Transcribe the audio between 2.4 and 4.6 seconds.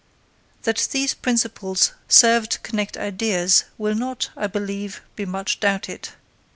to connect ideas will not, I